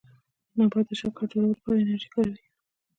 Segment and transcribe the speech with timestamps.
[0.57, 2.45] نبات د شکر جوړولو لپاره انرژي کاروي